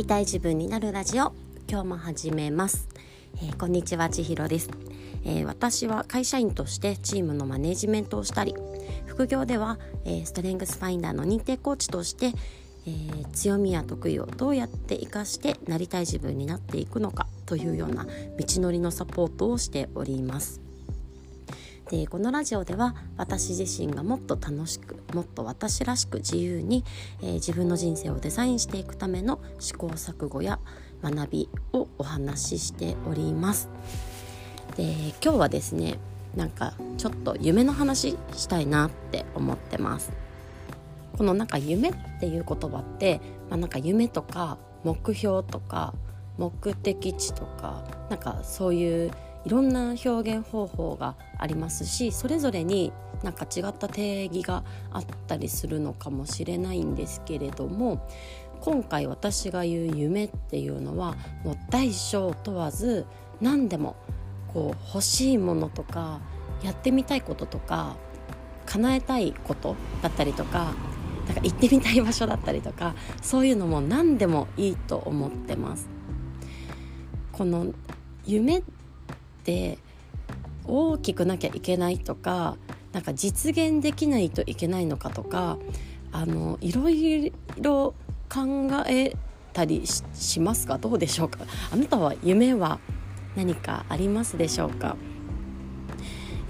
[0.00, 1.34] りたい自分になるラジオ。
[1.68, 2.88] 今日も始めます、
[3.36, 4.70] えー、こんにちは千尋です、
[5.26, 8.54] えー、私は会社員としてチームのマネジメントをしたり
[9.04, 12.32] 副業では、えー、ストレングスファインダーの認定コーチとして、
[12.86, 18.10] え強みや得意をどうやって活かしてなりたい自分になっていくのかというような道
[18.62, 20.69] のりのサポートをしております。
[21.90, 26.84] でこのラジオでは私自身がもっと楽しくもっと私らしく自由に、
[27.20, 30.60] えー、自分の人生をデザインしていくための試行錯誤や
[31.02, 33.68] 学びをお話ししております。
[34.76, 34.84] で
[35.22, 35.98] 今日はですね
[36.36, 40.12] なんかちょっと夢の話したいなって思ってます。
[41.18, 45.92] このなんか夢っていう言葉って、まあ、なんか夢とか目標とか
[46.38, 49.10] 目的地とかなんかそういう
[49.44, 58.06] いろんな表現方法がありますしそれぞれになんか違った定義があったりするのかもしれないんですけれども
[58.60, 63.06] 今回私が言う夢っていうのはもう大小問わず
[63.40, 63.96] 何でも
[64.52, 66.20] こう欲しいものとか
[66.62, 67.96] やってみたいこととか
[68.66, 70.74] 叶えたいことだったりとか
[71.26, 75.88] なんか行ってみたい場所だったりとかそういうのも何でもいいと思ってます。
[77.32, 77.72] この
[78.26, 78.62] 夢
[79.40, 79.78] って
[80.66, 82.56] 大きくなきゃいけないとか
[82.92, 85.58] なんか実現できないといけないのかとか
[86.12, 87.94] あのいろいろ
[88.28, 89.16] 考え
[89.52, 90.78] たりしますか？
[90.78, 91.38] どうでしょうか？
[91.72, 92.78] あなたは夢は
[93.36, 94.96] 何かありますでしょうか、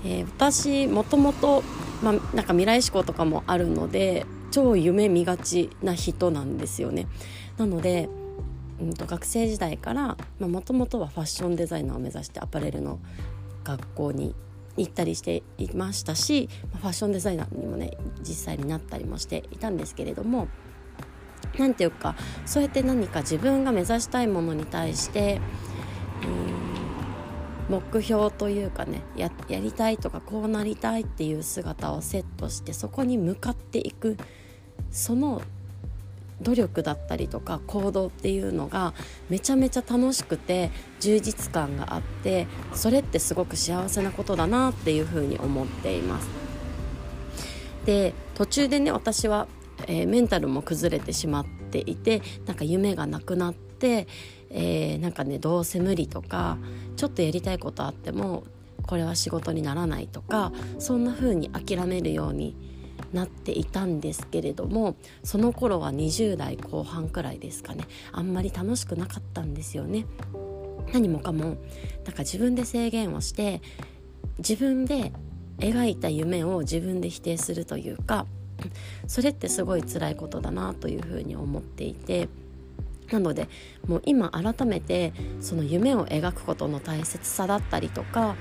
[0.04, 1.62] えー、私もともと、
[2.02, 7.06] まあ、なんか未来志向とかもあるので超夢見がちな人なんですよね。
[7.56, 8.08] なので
[8.80, 12.98] うんと学生時代からもともとはファッションデザイナーを目指してアパレルの
[13.64, 14.34] 学校に
[14.76, 16.48] 行ったりしていましたし
[16.80, 20.48] ファッションデザイナーにもね実際になったりもしていたんですけれども
[21.58, 25.40] 何ていうかそうやって何か自分が目指したいものに対して
[27.68, 34.16] 目標というかねやりたいとかこうなりたいっていう姿をセットしてそこに向かっていく
[34.90, 35.40] その
[36.40, 38.94] 努力だったりとか行動っていうのが
[39.28, 40.70] めちゃめちゃ楽しくて
[41.00, 46.28] 充実感があってそれってすごく幸せなことだなっていうふうに思っています。
[47.86, 49.48] で途中でね私は、
[49.86, 54.06] えー、メンタルも崩れてしまっていてなんか夢がなくなって、
[54.50, 56.58] えー、なんかねどうせ無理とか
[56.96, 58.44] ちょっとやりたいことあっても
[58.86, 62.56] これは仕事にならないとかそんな風に諦めるように
[63.12, 70.06] なっていたんですけれどもその頃は20代後半くらいですかねあんまり楽しくなかったんですよね。
[70.92, 71.56] 何もかもなん
[72.14, 73.62] か自分で制限をして
[74.38, 75.12] 自分で
[75.58, 78.26] 描いた夢を自分で否定するというか
[79.06, 82.28] それってすごい辛いことだなというふうに思っていて
[83.10, 83.48] なので
[83.86, 88.36] もう今改めてその夢を描くことの大切さだったりとか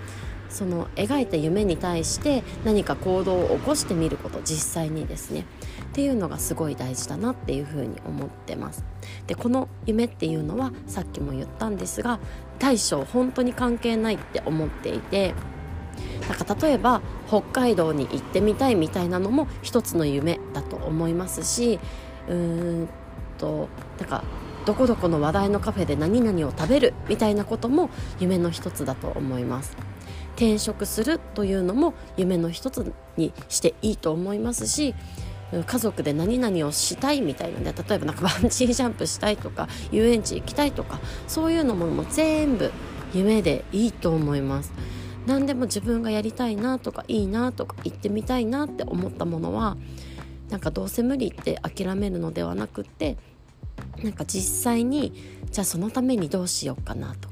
[0.50, 5.46] その描いた夢に対して何か行動を起こしてみること実際にですね。
[5.90, 8.84] っていうのがすごい大事だなっていうふうに思ってます。
[9.28, 12.20] でこの夢っていうのはさっきも言ったんですが
[12.60, 15.34] 大小本当に関係ないって思っていて
[16.28, 21.80] なんか例えば北海道に行ってみたいみたいなのも一つの夢だと思いますし
[22.28, 22.90] うーん
[23.38, 24.24] となんか
[24.66, 27.90] どこどこの話題のカフェで何々を食べるみたいなことも
[28.20, 29.76] 夢の一つだと思います。
[30.40, 34.96] 転職するというのも夢の一つにしていいと思いますし
[35.66, 42.72] 家族で何々をしたいみたいなで例えばなんかバンジージャンプしたいとか遊園地行きたいとかそういうのももう全部
[43.14, 44.72] 夢でいいと思います。
[45.26, 49.78] 何でも自分がやりたいなとかいいなとか行ってみたいなって思ったものは
[50.50, 53.18] なんかどうせ無理って諦めるのではなくって
[54.02, 55.14] なんか実際に
[55.52, 57.29] じゃあそのためにどうしようかなと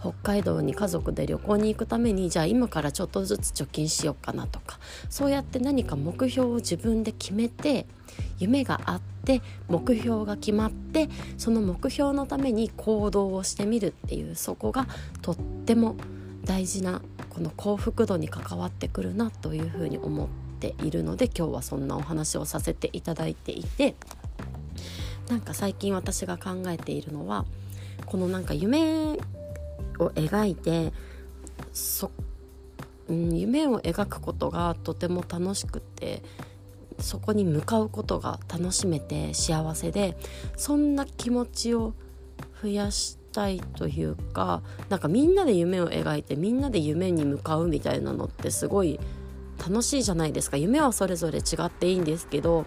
[0.00, 4.78] 北海道に家族で旅行に行くためにじゃあ今からちょっとずつ貯金しようかなとか
[5.10, 7.86] そうやって何か目標を自分で決めて
[8.38, 14.86] 夢があって目標が決まってその目標のために行動をしてみるっていうそこが
[15.20, 15.96] とっても
[16.44, 20.28] 大事なこの幸福度に関わってくるなというふうに思っ
[20.58, 23.94] ているので今日はそんなお話をさせていただいていて
[25.28, 27.44] なんか最近私が考えているのは
[28.06, 29.16] このなんか夢
[30.04, 30.92] を描いて
[31.72, 32.10] そ、
[33.08, 36.22] うん、夢を描くことがとても楽しくて
[36.98, 40.16] そこに向かうことが楽しめて幸せで
[40.56, 41.94] そんな気持ちを
[42.62, 49.00] 増やしたいというかなんかみんなで夢を描いてみんなで夢に向かうみたいなのってすごい
[49.58, 50.56] 楽しいじゃないですか。
[50.56, 52.64] 夢はそれぞれ違っていいんですけど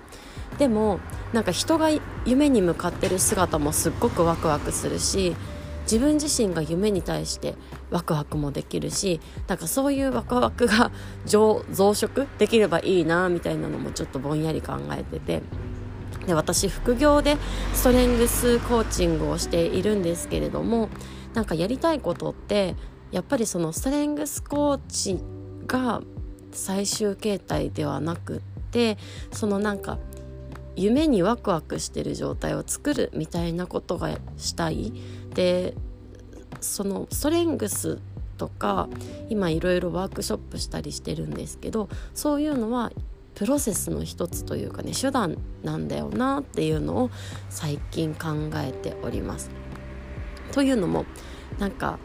[0.59, 0.99] でも
[1.33, 1.89] なんか人が
[2.25, 5.35] 夢に向かってる姿もすっごくワクワクするし
[5.83, 7.55] 自分自身が夢に対して
[7.91, 10.91] ワクワクもできるしなんかそういうワクワクが
[11.25, 15.41] 増殖できればいいなみたいなのもちょっとぼんやり考えてて。
[16.25, 17.35] で私副業で
[17.73, 20.87] ストレングスコーチングをしているんですけれども
[21.33, 22.77] なんかやりたいことって
[23.11, 25.19] やっぱりそのストレングスコーチ
[25.67, 26.01] が
[26.53, 28.39] 最終形態ではなくっ
[28.71, 28.97] て
[29.31, 29.97] そのなんか
[30.75, 34.93] 夢にワクワクしてる状態を作るみたいなことがしたい。
[35.33, 35.73] で
[36.61, 37.99] そのストレングス
[38.37, 38.89] とか
[39.29, 42.91] 今いろいろワークショップしたりしてるんですけどそういうのは
[43.35, 47.11] プロセスの一つというかね手段なんだよなっていうのを
[47.49, 49.49] 最近考えております。
[50.51, 51.05] というのも
[51.57, 51.97] なんか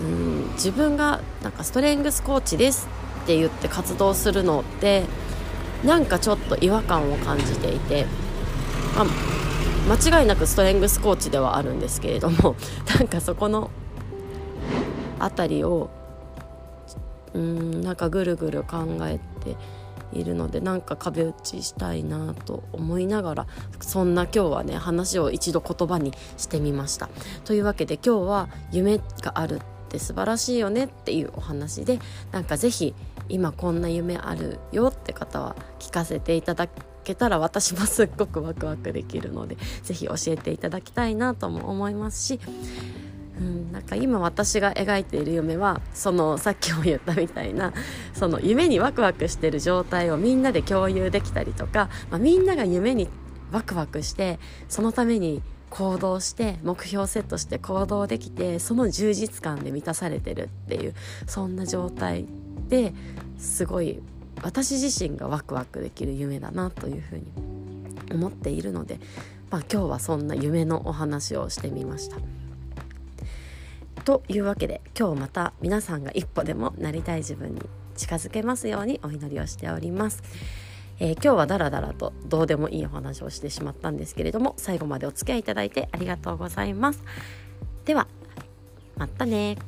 [0.00, 2.88] うん自分がなんかストレングスコーチです
[3.24, 5.04] って言って活動するのって
[5.84, 8.06] なんかちょっと違和感を感じていて、
[8.96, 9.06] あ、
[9.88, 12.56] 間違いなくストレングスコーチではあるんですけれども
[12.98, 13.70] なんかそこの
[15.18, 15.88] 辺りを
[17.32, 19.56] うんなんかぐるぐる考えて
[20.12, 23.46] いるのでなんか壁打ちしたいなと思いながら
[23.80, 27.08] そんな今日はね話を一度言葉にしてみました。
[27.44, 31.98] というわけで今日は夢があるって素晴らしいよねっていうお話で
[32.30, 32.94] なんか是非
[33.30, 36.68] 今こんな夢あるよって方は聞かせていただ
[37.08, 42.40] けたら私もすっごくワクワクできるので是非教えていただきたいなとも思いますし
[43.38, 47.72] うん、なんか今私が描いている夢はそのさっきも言ったみたいな
[48.12, 53.08] その夢にワクワクしてる状態をみんなで共有できたりとか、まあ、みんなが夢に
[53.52, 55.40] ワクワクしてそのために
[55.70, 60.94] 行動して目標セットして行動できてその充実感で満たされてるっていう
[61.28, 62.26] そんな状態
[62.68, 62.92] で
[63.38, 64.00] すごい
[64.42, 67.24] 私自身がワクワクできる夢だなというふうに
[68.12, 69.00] 思っているので、
[69.50, 72.16] まあ、今日はそんな夢のお話をしてみました。
[74.04, 77.60] というわけで今日また皆さんが一歩でもなりたい自分に
[77.94, 80.22] 近づけますようにお祈りをしております。
[81.00, 87.02] えー、今日はダラダラとどうでもいいお話をしてしまったんですけれども最後までお付き合いいただいてありがとうございます。
[87.84, 88.08] では
[88.96, 89.58] またね